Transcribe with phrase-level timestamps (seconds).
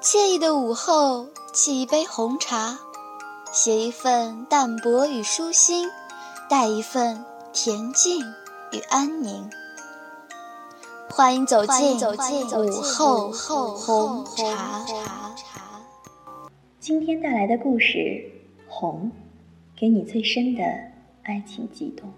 [0.00, 2.78] 惬意的午后，沏一杯红茶，
[3.52, 5.88] 写一份淡泊与舒心，
[6.48, 8.24] 带一份恬静
[8.72, 9.50] 与安宁。
[11.10, 14.86] 欢迎走进午后红茶。
[16.78, 17.98] 今天带来的故事
[18.68, 19.10] 《红》，
[19.76, 20.62] 给你最深的
[21.24, 22.08] 爱情悸动。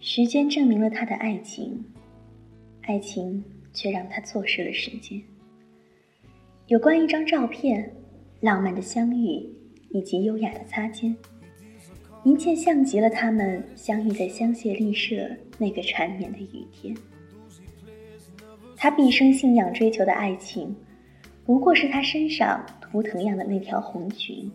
[0.00, 1.84] 时间证明了他的爱情，
[2.84, 3.44] 爱情
[3.74, 5.22] 却让他错失了时间。
[6.68, 7.90] 有关一张照片，
[8.40, 9.42] 浪漫的相遇
[9.88, 11.16] 以及优雅的擦肩，
[12.24, 16.94] 一切像极了他们相遇在香榭丽舍那个缠绵的雨天。
[18.76, 20.76] 他毕生信仰追求的爱情，
[21.46, 24.50] 不过是他身上图腾样的那条红裙。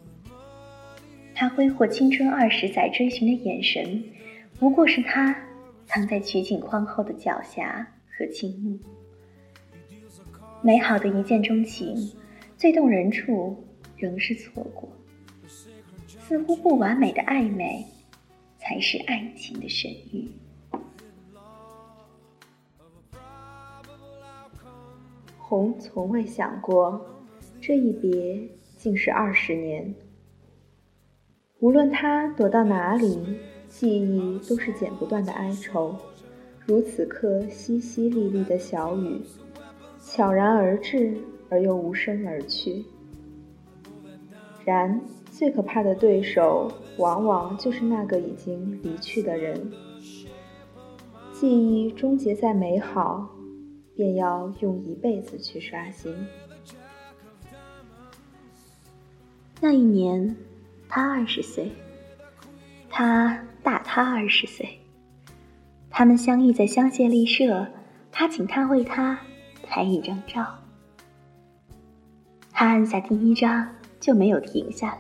[1.34, 4.04] 他挥霍青春二十载追寻的眼神。
[4.60, 5.36] 不过是他
[5.88, 7.84] 藏在取景框后的狡黠
[8.16, 8.78] 和倾慕。
[10.66, 11.94] 美好的一见钟情，
[12.56, 13.62] 最动人处
[13.98, 14.90] 仍是错过。
[16.08, 17.86] 似乎不完美的暧昧，
[18.58, 20.26] 才是爱情的神谕。
[25.38, 27.06] 红从未想过，
[27.60, 28.42] 这一别
[28.78, 29.94] 竟是二十年。
[31.60, 33.38] 无论他躲到哪里。
[33.70, 35.98] 记忆都是剪不断的哀愁，
[36.64, 39.20] 如此刻淅淅沥沥的小雨，
[40.06, 41.16] 悄然而至，
[41.50, 42.86] 而又无声而去。
[44.66, 45.02] 然
[45.32, 49.72] 最可怕的对手，往往就是那个已经离去的人。
[51.32, 53.30] 记忆终结在美好，
[53.96, 56.14] 便要用一辈子去刷新。
[59.62, 60.36] 那一年，
[60.88, 61.72] 他二十岁，
[62.90, 63.46] 他。
[63.64, 64.82] 大他二十岁，
[65.90, 67.68] 他们相遇在香榭丽舍，
[68.12, 69.22] 他请他为他
[69.74, 70.46] 拍一张照。
[72.52, 73.68] 他按下第一张
[74.00, 75.00] 就没有停下来。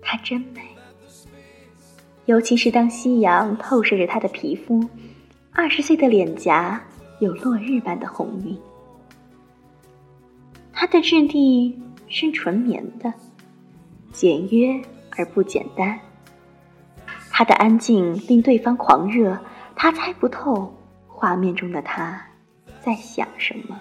[0.00, 0.60] 她真美，
[2.26, 4.88] 尤其是当夕阳透射着她的皮肤，
[5.50, 6.80] 二十岁的脸颊
[7.18, 8.56] 有落日般的红晕。
[10.72, 13.12] 她的质地是纯棉的，
[14.12, 14.80] 简约。
[15.16, 15.96] 而不简单。
[17.30, 19.38] 他的安静令对方狂热，
[19.76, 20.73] 他猜不透
[21.24, 22.22] 画面中的他
[22.82, 23.80] 在想什么，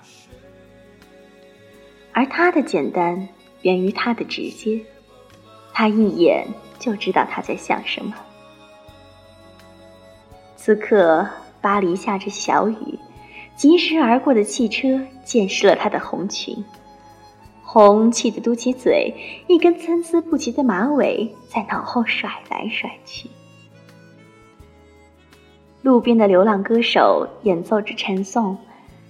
[2.14, 3.28] 而他的简单
[3.64, 4.80] 源于他的直接，
[5.74, 6.48] 他一眼
[6.80, 8.16] 就知道他在想什么。
[10.56, 11.28] 此刻，
[11.60, 12.98] 巴黎下着小雨，
[13.58, 16.64] 疾驰而过的汽车溅湿了他的红裙。
[17.62, 23.30] 红气得嘟起嘴，一根参差不齐的马尾在脑后甩来甩去。
[25.84, 28.58] 路边的流浪歌手演奏着陈颂，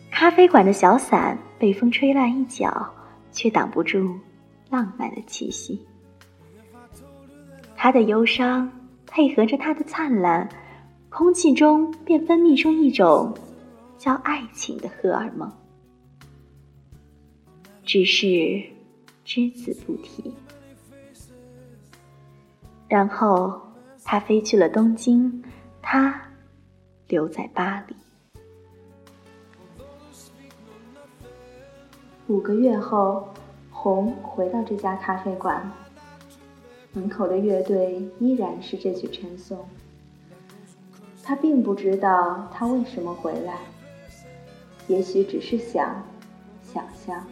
[0.10, 2.92] 咖啡馆的小伞被风吹烂一角，
[3.32, 4.20] 却挡不住
[4.72, 5.80] 浪漫的气息。
[7.76, 8.72] 他的忧伤
[9.06, 10.50] 配合着他的灿烂，
[11.10, 13.32] 空气中便分泌出一种
[14.00, 15.52] 叫爱情的荷尔蒙。
[17.84, 18.64] 只是
[19.24, 20.34] 只字不提。
[22.88, 23.62] 然后
[24.04, 25.44] 他飞去了东京，
[25.82, 26.20] 他
[27.14, 27.96] 留在巴黎。
[32.26, 33.28] 五个月后，
[33.70, 35.72] 红回到这家咖啡馆，
[36.94, 39.64] 门口的乐队依然是这曲陈颂。
[41.22, 43.60] 他并不知道他为什么回来，
[44.88, 46.04] 也许只是想，
[46.64, 47.24] 想象。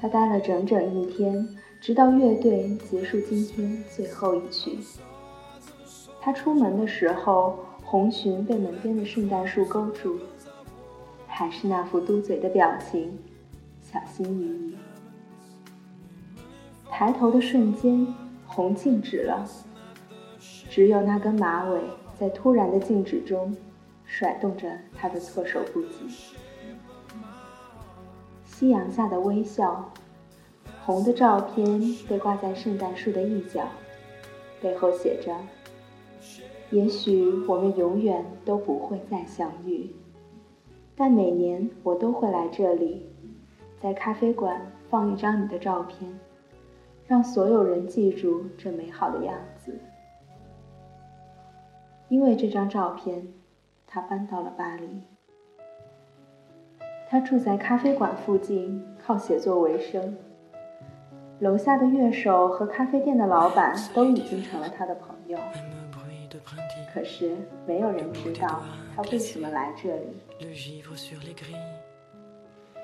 [0.00, 1.46] 他待了整整一天，
[1.82, 4.78] 直到乐队结束今天最后一曲。
[6.18, 7.58] 他出门的时候，
[7.90, 10.16] 红裙被门边的圣诞树勾住，
[11.26, 13.18] 还是那副嘟嘴的表情，
[13.82, 14.76] 小心翼翼。
[16.88, 18.06] 抬头的瞬间，
[18.46, 19.44] 红静止了，
[20.38, 21.80] 只有那根马尾
[22.16, 23.56] 在突然的静止中，
[24.06, 26.36] 甩动着他的措手不及。
[28.44, 29.92] 夕阳下的微笑，
[30.86, 33.66] 红的照片被挂在圣诞树的一角，
[34.62, 35.34] 背后写着
[36.70, 39.90] ：“也许我们永远都不会再相遇，
[40.94, 43.06] 但每年我都会来这里，
[43.80, 46.16] 在咖啡馆放一张你的照片，
[47.08, 49.76] 让所有人记住这美好的样子。
[52.08, 53.26] 因为这张照片，
[53.86, 55.02] 他搬到了巴黎。”
[57.10, 60.16] 他住在咖啡馆附近，靠写作为生。
[61.40, 65.36] 楼下的乐手和咖啡店的老板都已经成了他的朋友。
[66.92, 68.62] 可是没有人知道
[68.96, 70.06] 他为什么来这里。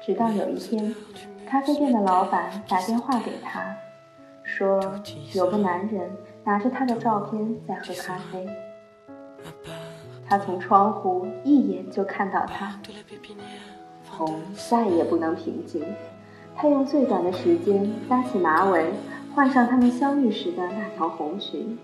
[0.04, 0.94] 直到有一天，
[1.48, 3.76] 咖啡店的老板打电话给他，
[4.44, 4.80] 说
[5.34, 6.10] 有个男人
[6.44, 8.46] 拿着他的照片在喝咖啡。
[10.28, 12.80] 他从窗户一眼就看到他，
[14.08, 15.84] 红再也不能平静。
[16.54, 18.92] 他用最短的时间拉起马尾，
[19.34, 21.78] 换上他们相遇时的那条红裙。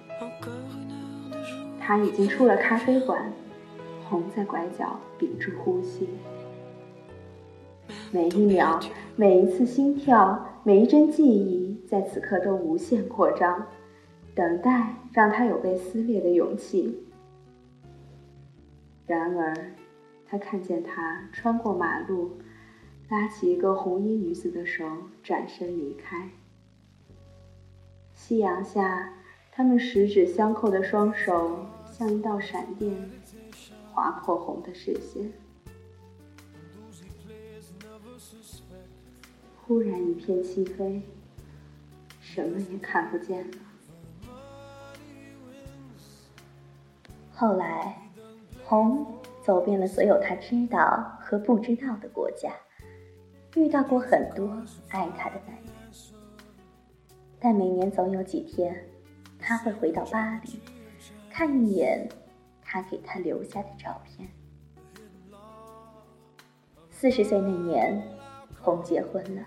[1.85, 3.33] 他已经出了咖啡馆，
[4.09, 6.09] 红在拐角屏住呼吸。
[8.13, 8.81] 每一秒，
[9.17, 13.67] 每一次心跳，每一帧记忆，在此刻都无限扩张，
[14.33, 17.05] 等待让他有被撕裂的勇气。
[19.05, 19.53] 然而，
[20.25, 22.39] 他看见他穿过马路，
[23.09, 24.87] 拉起一个红衣女子的手，
[25.21, 26.31] 转身离开。
[28.15, 29.15] 夕阳下，
[29.55, 32.91] 他们十指相扣的双手，像一道闪电，
[33.93, 35.31] 划破红的视线。
[39.55, 41.03] 忽然一片漆黑，
[42.19, 43.59] 什么也看不见了。
[47.35, 48.11] 后来，
[48.65, 49.07] 红
[49.43, 52.51] 走遍了所有他知道和不知道的国家，
[53.55, 54.49] 遇到过很多
[54.89, 55.65] 爱他的男人。
[57.39, 58.75] 但每年总有几天，
[59.43, 60.61] 他会回到巴黎，
[61.29, 62.09] 看一眼
[62.63, 64.29] 他给他留下的照片。
[66.89, 68.03] 四十岁那年。
[68.65, 69.43] 红结婚了，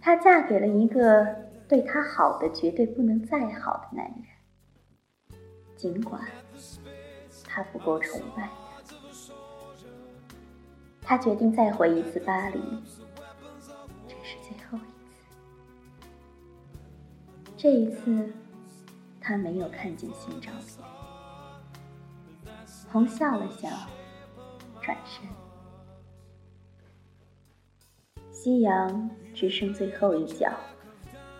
[0.00, 1.24] 她嫁给了一个
[1.68, 5.38] 对她好的绝对不能再好的男人。
[5.76, 6.20] 尽管
[7.44, 8.50] 他不够崇拜
[11.00, 12.60] 她，他决定再回一次巴黎，
[14.08, 14.80] 这是最后一
[15.12, 15.22] 次。
[17.56, 18.32] 这一次。
[19.26, 20.86] 他没有看见新照片。
[22.92, 23.68] 红笑了笑，
[24.80, 25.28] 转身。
[28.30, 30.48] 夕阳只剩最后一角，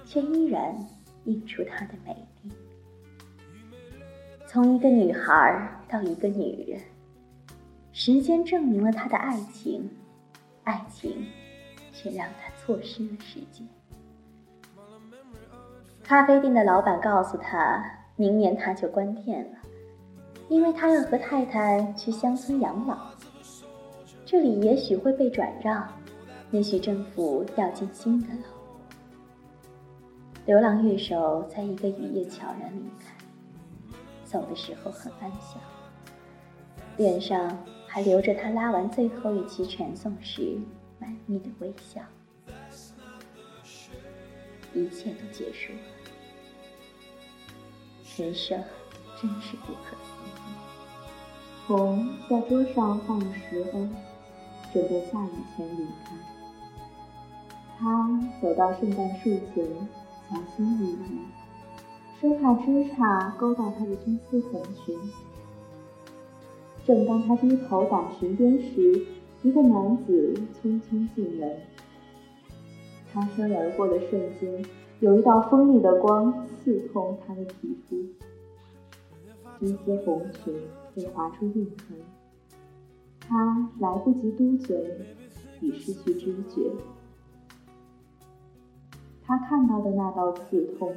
[0.04, 0.76] 却依然
[1.26, 2.12] 映出她的美
[2.42, 2.50] 丽。
[4.48, 6.80] 从一个女孩到一个女人，
[7.92, 9.88] 时间证明了她的爱情，
[10.64, 11.28] 爱情
[11.92, 13.64] 却让她错失了时间。
[16.06, 19.58] 咖啡店的老板告诉他，明年他就关店了，
[20.48, 22.96] 因为他要和太太去乡村养老，
[24.24, 25.84] 这里也许会被转让。
[26.52, 28.40] 也许政府要建新的楼。
[30.44, 33.12] 流浪乐手在一个雨夜悄然离开，
[34.24, 35.60] 走的时候很安详，
[36.96, 40.56] 脸上还留着他拉完最后一期全颂时
[41.00, 42.00] 满意的微笑。
[44.76, 45.78] 一切都结束了，
[48.18, 48.62] 人生
[49.20, 50.28] 真是不可思议。
[51.66, 53.88] 红在桌上放了十欧，
[54.72, 56.14] 准备下雨前离开。
[57.78, 59.66] 他走到圣诞树前，
[60.30, 61.20] 小心翼翼，
[62.20, 64.94] 生怕枝杈勾到他的真丝红裙。
[66.86, 69.06] 正当他低头打裙边时，
[69.42, 71.60] 一个男子匆匆进门。
[73.16, 74.62] 擦身而过的瞬间，
[75.00, 77.96] 有一道锋利的光刺痛他的皮肤，
[79.58, 80.54] 真丝红裙
[80.94, 81.96] 被划出印痕。
[83.20, 85.00] 他来不及嘟嘴，
[85.62, 86.70] 已失去知觉。
[89.22, 90.94] 他看到的那道刺痛，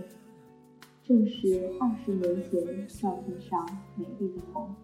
[1.05, 3.65] 正是二十年前照片上
[3.95, 4.75] 美丽的红。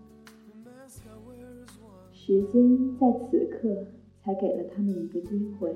[2.13, 3.86] 时间在此刻
[4.24, 5.75] 才给了他们一个机会，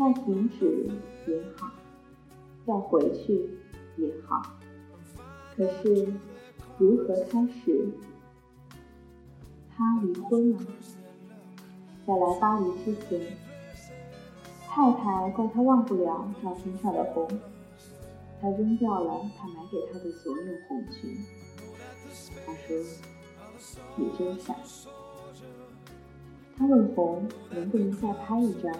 [0.00, 0.88] 要停止
[1.26, 1.70] 也好，
[2.64, 3.50] 要回去
[3.98, 4.40] 也好，
[5.54, 6.10] 可是
[6.78, 7.90] 如何开始？
[9.76, 10.58] 他离婚了，
[12.06, 13.36] 在来巴黎之前。
[14.66, 17.28] 太太怪他忘不了照片上的红，
[18.40, 21.14] 他扔掉了他买给他的所有红裙。
[22.46, 22.76] 他说
[23.96, 24.54] ：“你真傻。”
[26.56, 28.72] 他问红能不能再拍一张。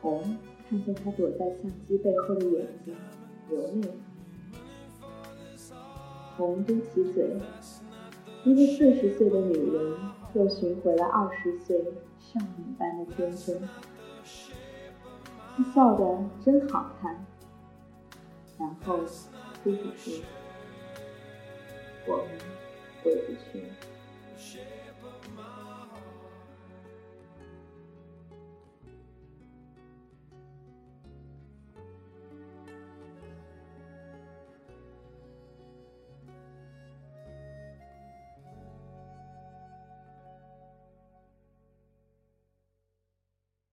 [0.00, 0.36] 红
[0.68, 2.94] 看见他躲在相机背后的眼睛，
[3.48, 3.90] 流泪。
[6.36, 7.36] 红嘟起嘴，
[8.44, 9.96] 一个四十岁的女人
[10.34, 11.82] 又寻回了二十岁
[12.20, 13.60] 少女般的天真。
[15.56, 17.26] 他笑得真好看，
[18.58, 18.98] 然后
[19.64, 20.12] 哭着说
[22.06, 22.26] ：“我们
[23.02, 23.68] 回不去了。”